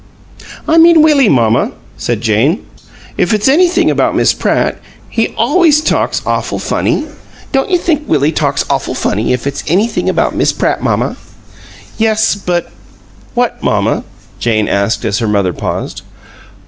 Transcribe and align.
"I 0.67 0.79
mean 0.79 1.03
Willie, 1.03 1.29
mamma," 1.29 1.73
said 1.95 2.21
Jane. 2.21 2.65
"If 3.19 3.35
it's 3.35 3.47
anything 3.47 3.91
about 3.91 4.15
Miss 4.15 4.33
Pratt. 4.33 4.79
he 5.11 5.27
always 5.37 5.79
talks 5.79 6.23
awful 6.25 6.57
funny. 6.57 7.05
Don't 7.51 7.69
you 7.69 7.77
think 7.77 8.09
Willie 8.09 8.31
talks 8.31 8.65
awful 8.67 8.95
funny 8.95 9.31
if 9.31 9.45
it's 9.45 9.63
anything 9.67 10.09
about 10.09 10.33
Miss 10.35 10.53
Pratt, 10.53 10.81
mamma?" 10.81 11.17
"Yes, 11.99 12.33
but" 12.33 12.71
"What, 13.35 13.61
mamma?" 13.61 14.03
Jane 14.39 14.67
asked 14.67 15.05
as 15.05 15.19
her 15.19 15.27
mother 15.27 15.53
paused. 15.53 16.01